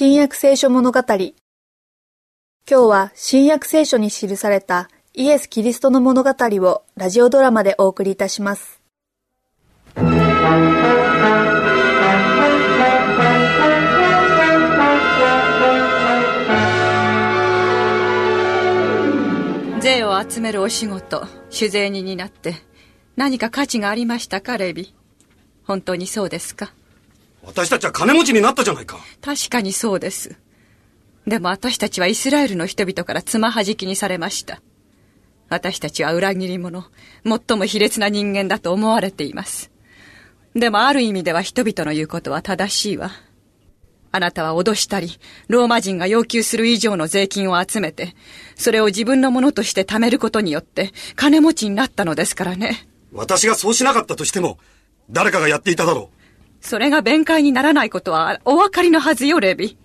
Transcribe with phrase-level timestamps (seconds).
[0.00, 1.00] 新約聖書物語。
[1.08, 1.32] 今
[2.68, 8.80] 日は新約聖書に記されたイエス・キリストの物語をラジオドラマでお送りいたします。
[19.80, 22.54] 税を集めるお仕事酒税人になって
[23.16, 24.94] 何か価値がありましたかレビ？
[25.64, 26.72] 本当にそうですか？
[27.48, 28.98] 私たちは金持ちになったじゃないか。
[29.22, 30.36] 確かにそうです。
[31.26, 34.60] でも私たちはイスラエルの人々からつまはじきにされました。
[35.48, 36.84] 私たちは裏切り者、
[37.24, 39.70] 最も卑劣な人間だと思われています。
[40.54, 43.12] でもある意味では人々の言うことは正しいわ。
[44.12, 48.14] あなたは脅したり、ローマ人が要求する以上の税金を集めて、
[48.56, 52.88] それを自分のものとして貯めることによって、金持ちになったのですからね。
[53.12, 54.58] 私がそうしなかったとしても、
[55.10, 56.17] 誰かがやっていただろう。
[56.60, 59.78] それが弁解にならないことはお分かりのはずよ、レビ。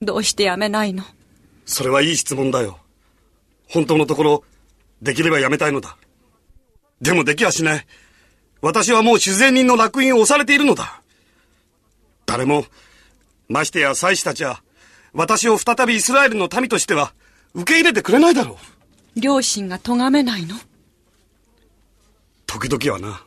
[0.00, 1.04] どうしてやめないの？
[1.64, 2.78] それはいい質問だよ。
[3.68, 4.44] 本当のところ、
[5.02, 5.96] できればやめたいのだ。
[7.00, 7.86] でもできはしない。
[8.62, 11.02] 私はもう主税人の烙印を押されているのだ。
[12.24, 12.64] 誰も、
[13.48, 14.62] ましてや祭司たちは、
[15.12, 17.12] 私を再びイスラエルの民としては、
[17.54, 18.58] 受け入れてくれないだろ
[19.16, 19.20] う。
[19.20, 20.56] 両親が咎めないの？
[22.46, 23.22] 時々はな。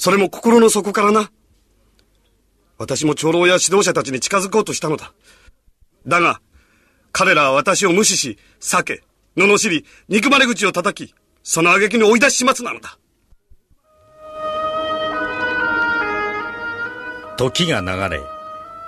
[0.00, 1.30] それも心の底からな。
[2.78, 5.12] 私も長老や指導者たちに近づこうとしたのだ。
[6.06, 6.40] だが、
[7.12, 9.02] 彼らは私を無視し、避け、
[9.36, 12.98] 罵り、憎まれ口を叩き、その挙句に追い出し始末なのだ。
[17.36, 18.22] 時が流れ、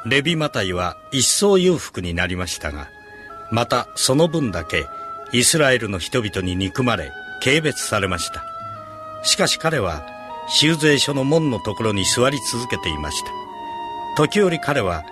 [0.06, 2.88] レビマタイは一層裕福になりましたが、
[3.50, 4.86] またその分だけ
[5.34, 7.12] イスラエルの人々に憎まれ、
[7.44, 8.42] 軽蔑されました。
[9.24, 10.22] しかし彼は
[10.55, 13.31] 修税所の門のところに座り続けていました。
[14.17, 15.05] 時折彼は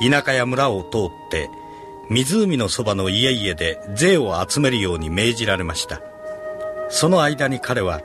[0.00, 1.50] 田舎や村を通って
[2.08, 6.00] 湖のそばの家々で税を集めるように命じられました。
[6.88, 8.00] その間に彼は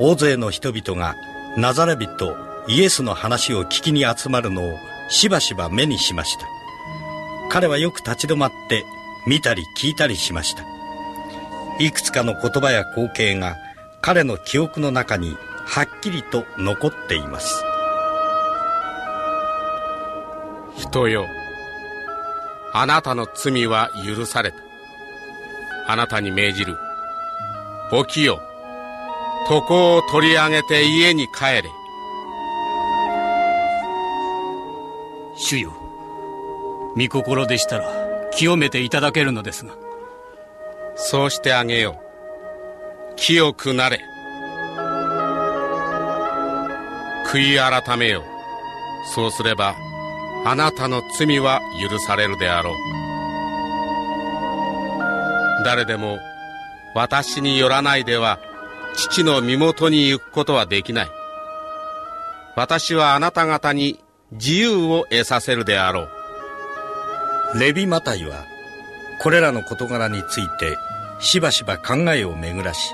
[0.00, 1.14] 大勢の人々が
[1.56, 2.34] ナザレ人
[2.66, 4.72] イエスの話を聞きに集まるのを
[5.08, 6.46] しばしば目にしました。
[7.50, 8.84] 彼はよく立ち止まって
[9.26, 10.64] 見たり聞いたりしました。
[11.78, 13.56] いくつかの言葉や光景が
[14.00, 15.36] 彼の記憶の中に
[15.66, 17.64] はっきりと残っています。
[20.76, 21.26] 人よ。
[22.74, 24.58] あなたの罪は許された。
[25.86, 26.76] あなたに命じる。
[28.06, 28.40] 起きよ。
[29.50, 31.64] 床を取り上げて家に帰れ。
[35.36, 35.72] 主よ。
[36.96, 37.90] 御心でしたら
[38.32, 39.74] 清めていただけるのですが。
[40.94, 42.00] そうしてあげよ
[43.12, 43.14] う。
[43.16, 44.00] 清くなれ
[47.32, 48.22] 悔い改めよ。
[49.14, 49.74] そうすれば
[50.44, 52.74] あなたの罪は許されるであろう。
[55.64, 56.18] 誰でも
[56.94, 58.38] 私によらないでは
[58.94, 61.10] 父の身元に行くことはできない。
[62.54, 63.98] 私はあなた方に
[64.32, 66.08] 自由を得させるであろ
[67.54, 67.58] う。
[67.58, 68.44] レビマタイは
[69.22, 70.76] これらの事柄について
[71.18, 72.92] しばしば考えを巡らし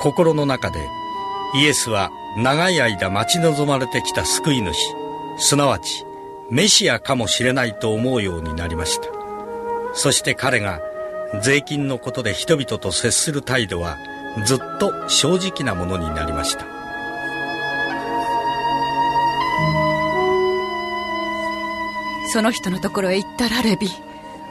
[0.00, 0.78] 心の中で
[1.54, 4.76] イエスは長い間待ち望まれてきた救い主。
[5.38, 6.04] すなわち
[6.50, 9.08] メシアかもしれないと思うようになりました。
[9.94, 10.80] そして彼が
[11.42, 13.96] 税金のことで人々と接する態度は
[14.44, 16.66] ずっと正直なものになりました。
[22.32, 23.88] その人のところへ行ったらレビ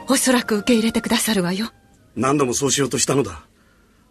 [0.08, 1.68] おそらく受け入れてくださるわよ。
[2.16, 3.45] 何度もそうしようとしたのだ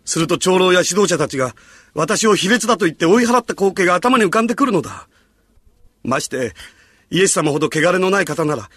[0.05, 1.55] すると長老や指導者たちが
[1.93, 5.07] 私を卑劣だと言って追い払った光景が頭に浮かんでくるのだ。
[6.03, 6.53] まして、
[7.09, 8.69] イエス様ほど汚れのない方なら、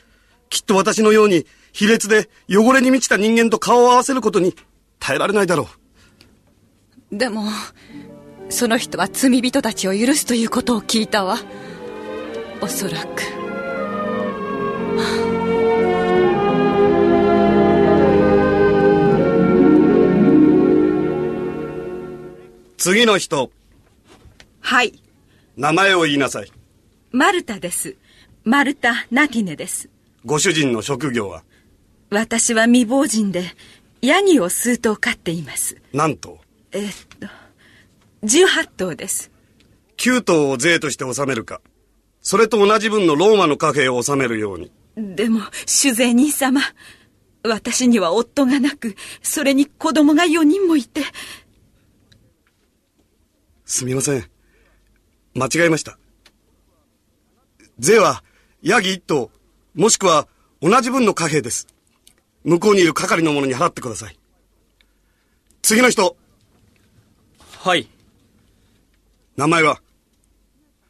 [0.49, 4.55] きっと私のように卑劣で汚れに満ちた人間と顔を合わせることに
[4.99, 5.69] 耐えられないだろ
[7.13, 7.17] う。
[7.17, 7.45] でも、
[8.49, 11.39] その人は罪人たちを許すということを聞いたわ。
[12.61, 13.23] おそらく。
[22.79, 23.51] 次の人。
[24.61, 25.03] はい。
[25.57, 26.53] 名前を言いなさい。
[27.11, 27.97] マルタです。
[28.45, 29.91] マルタ・ナティネです。
[30.25, 31.43] ご主人の職業は？
[32.11, 33.43] 私は未亡人で、
[34.01, 35.83] ヤギを数頭飼っています。
[35.93, 36.39] 何頭
[36.71, 37.27] えー、っと、
[38.23, 39.33] 18頭です。
[39.97, 41.61] 9頭を税として納めるか。
[42.21, 44.71] それと同じ分のローマの貨幣を納めるように。
[44.97, 46.61] でも、主税人様。
[47.43, 51.03] 私には夫がなく、それに子供が4人もいて。
[53.69, 54.25] すみません。
[55.35, 55.99] 間違えました。
[57.79, 58.25] 税は
[58.63, 59.31] ヤギ一頭、
[59.75, 60.27] もしくは
[60.63, 61.69] 同じ分の貨幣です。
[62.45, 64.19] 向こうにいる係の者に払ってください。
[65.61, 66.17] 次の人、
[67.59, 67.87] はい。
[69.37, 69.83] 名前は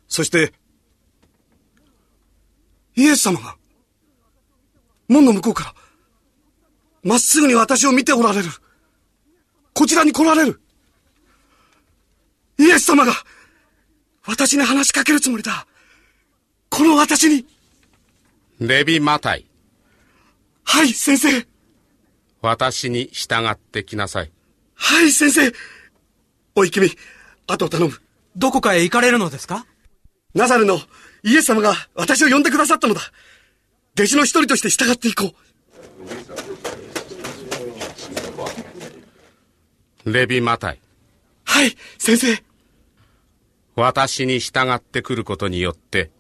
[0.07, 0.53] そして、
[2.95, 3.57] イエス様が、
[5.09, 5.75] 門の向こうから、
[7.03, 8.49] まっすぐに私を見ておられる。
[9.75, 10.61] こちらに来られる。
[12.59, 13.13] イエス様が、
[14.27, 15.67] 私に話しかけるつもりだ。
[16.69, 17.47] この私に。
[18.61, 19.47] レビ・マタイ、
[20.65, 21.47] はい、先生。
[22.43, 24.33] 私に従ってきなさい。
[24.75, 25.53] はい、先生。
[26.55, 26.91] おい、君、
[27.47, 27.95] 後を頼む。
[28.37, 29.67] どこかへ行かれるのですか？
[30.35, 30.79] ナザレの
[31.23, 33.01] イエス様が私を呼んでくださったのだ。
[33.95, 35.33] 弟子の一人として従っていこ
[40.05, 40.13] う。
[40.13, 40.81] レビ・マタイ、
[41.45, 42.48] はい、先生。
[43.79, 46.11] 私に従ってくることによって、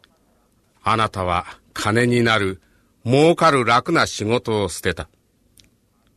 [0.80, 2.62] あなたは金になる、
[3.04, 5.08] 儲かる楽な仕事を捨てた。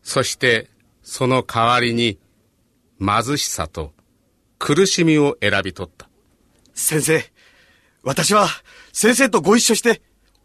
[0.04, 0.70] そして、
[1.02, 2.20] その代わりに、
[3.00, 3.92] 貧しさと
[4.60, 6.08] 苦しみを選び取った。
[6.76, 7.24] 先生、
[8.04, 8.48] 私は
[8.94, 10.04] 先生とご一緒して、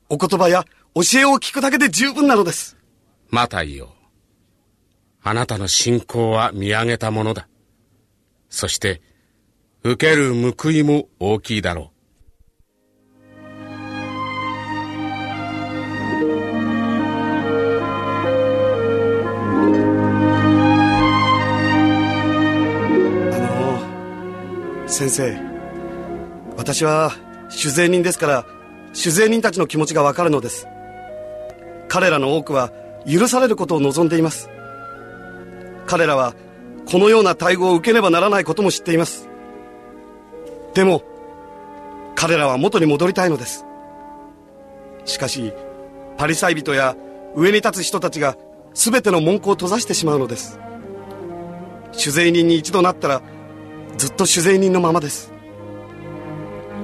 [0.08, 0.64] お言葉や
[0.94, 2.78] 教えを聞くだけで十分なのです。
[3.28, 3.92] マタイよ。
[5.22, 7.48] あなたの信仰は見上げたものだ。
[8.48, 9.02] そして、
[9.88, 11.96] 受ける報いも大きいだろう
[23.32, 25.38] あの、先生、
[26.56, 27.12] 私は
[27.48, 28.44] 酒税人ですから、
[28.92, 30.66] 酒税人たちの気持ちがわかるのです。
[31.86, 32.72] 彼らの多くは
[33.08, 34.50] 許されることを望んでいます。
[35.86, 36.34] 彼らは
[36.90, 39.28] このような待遇を受けねばならないことも知っています。
[40.76, 41.02] でも、
[42.14, 43.64] 彼らは元に戻りたいのです。
[45.06, 45.54] しかし、
[46.18, 46.94] パリサイ人や
[47.34, 48.36] 上に立つ人たちが
[48.74, 50.60] 全ての門戸を閉ざしてしまうのです。
[51.92, 53.22] 酒税人に一度なったら
[53.96, 55.32] ずっと酒税人のままです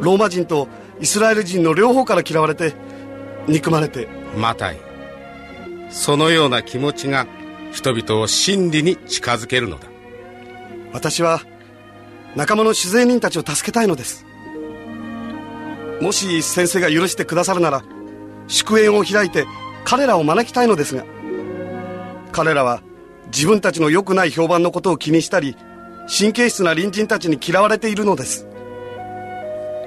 [0.00, 0.68] ローマ人と
[1.02, 2.72] イスラエル人の両方から嫌われて
[3.46, 4.38] 憎まれてう。
[4.38, 4.78] マタイ。
[5.90, 7.26] そのような気持ちが
[7.72, 9.86] 人々を真理に近づけるのだ。
[10.94, 11.42] 私は
[12.36, 14.24] 仲間の酒税人たちを助けたいのです
[16.00, 17.84] もし先生が許してくださるなら
[18.48, 19.46] 祝宴を開いて
[19.84, 21.04] 彼らを招きたいのですが
[22.32, 22.82] 彼らは
[23.26, 25.56] 自分たちの良くない評判のことを気にしたり
[26.08, 28.46] 神経質な隣人たちに嫌われているのです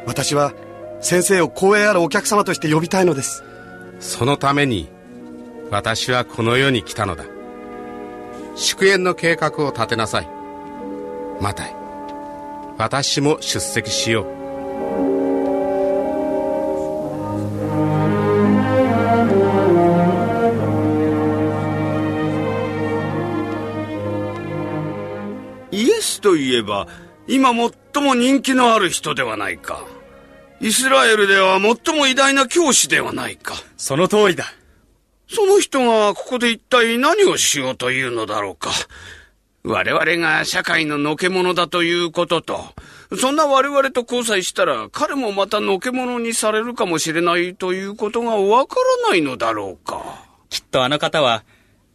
[0.06, 0.54] 私は
[1.02, 3.44] 先生を光栄あるお客様として呼びたいのです
[4.00, 4.90] そのために、
[5.72, 7.26] 私はこの世に来たのだ。
[8.56, 10.30] 祝宴の計画を立てなさい。
[11.42, 11.85] マタイ。
[12.78, 14.26] 私も出席しよう。
[25.72, 26.88] イエスといえば、
[27.28, 27.54] 今
[27.94, 29.86] 最も人気のある人ではないか。
[30.60, 33.56] イスラエルでは最も偉大な教師ではないか。
[33.78, 34.46] その通りだ。
[35.28, 38.70] その人がここで一体何をしようというのだろうか。
[39.68, 42.60] 我々が社会ののけ者だということと、
[43.20, 50.24] そんな我々と交際したら彼もまたのけ者にされるかもしれないということがわからないのだろうか。
[50.50, 51.44] きっとあの方は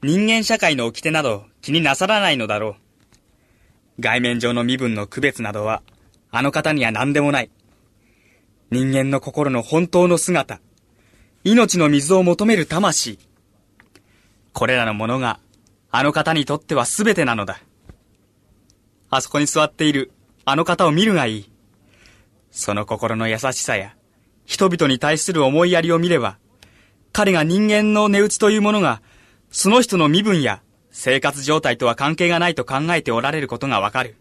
[0.03, 4.03] 人間社会の掟など気になさらないのだろう。
[4.03, 5.83] 外面上の身分の区別などは
[6.33, 7.51] あの方には何でもない。
[8.73, 10.61] 人間の心の本当の姿、
[11.45, 13.21] 命の水を求める魂。
[14.53, 15.39] これらのものが
[15.91, 17.61] あの方にとっては全てなのだ。
[19.11, 20.13] あそこに座っている
[20.45, 21.53] あの方を見るがいい。
[22.51, 23.95] その心の優しさや
[24.45, 26.39] 人々に対する思いやりを見れば、
[27.13, 29.01] 彼が人間の値打ちというものが、
[29.51, 34.17] その人の身分や生活状態とは関係がないと考えておられることがわかる。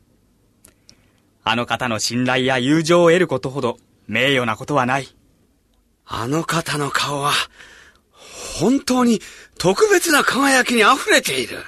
[1.44, 5.08] あの方の信頼や友情を得ることほど名誉なことはない。
[6.06, 7.32] あの方の顔は、
[8.60, 9.22] 本当に
[9.60, 11.60] 特別な輝きに溢れている。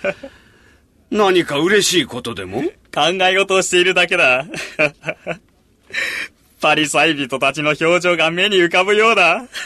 [1.10, 2.62] 何か嬉しいことでも？
[2.94, 4.46] 考え事をしているだけだ。
[6.60, 9.46] パリサイ人たちの表情が目に浮かぶようだ。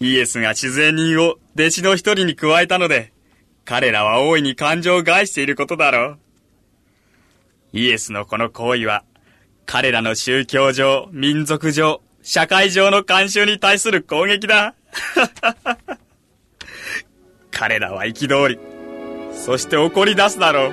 [0.00, 3.12] イエスが自然人を弟子の一人に加えたので、
[3.64, 6.18] 彼らは大いに感情を害していることだろ
[7.72, 7.72] う。
[7.72, 9.04] イエスのこの行為は、
[9.66, 14.74] 彼らの宗教上、民族上、社会上の慣習に対する攻撃だ。
[17.52, 18.58] 彼らは憤り、
[19.32, 20.72] そして怒り出すだろう。